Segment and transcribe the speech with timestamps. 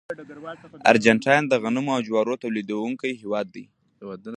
[0.89, 3.65] ارجنټاین د غنمو او جوارو تولیدونکي هېوادونه دي.